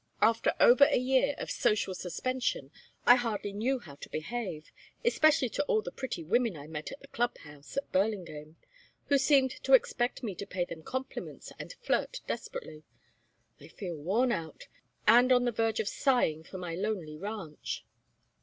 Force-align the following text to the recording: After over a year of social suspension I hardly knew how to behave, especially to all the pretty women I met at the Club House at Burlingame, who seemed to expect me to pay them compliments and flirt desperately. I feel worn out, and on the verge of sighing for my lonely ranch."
After 0.19 0.53
over 0.59 0.85
a 0.85 0.97
year 0.97 1.35
of 1.37 1.51
social 1.51 1.93
suspension 1.93 2.71
I 3.05 3.13
hardly 3.17 3.53
knew 3.53 3.77
how 3.77 3.93
to 3.97 4.09
behave, 4.09 4.71
especially 5.05 5.47
to 5.49 5.63
all 5.65 5.83
the 5.83 5.91
pretty 5.91 6.23
women 6.23 6.57
I 6.57 6.65
met 6.65 6.91
at 6.91 7.01
the 7.01 7.07
Club 7.07 7.37
House 7.37 7.77
at 7.77 7.91
Burlingame, 7.91 8.55
who 9.09 9.19
seemed 9.19 9.51
to 9.61 9.73
expect 9.73 10.23
me 10.23 10.33
to 10.33 10.47
pay 10.47 10.65
them 10.65 10.81
compliments 10.81 11.51
and 11.59 11.73
flirt 11.83 12.21
desperately. 12.25 12.81
I 13.59 13.67
feel 13.67 13.95
worn 13.95 14.31
out, 14.31 14.65
and 15.05 15.31
on 15.31 15.45
the 15.45 15.51
verge 15.51 15.79
of 15.79 15.87
sighing 15.87 16.43
for 16.45 16.57
my 16.57 16.73
lonely 16.73 17.19
ranch." 17.19 17.85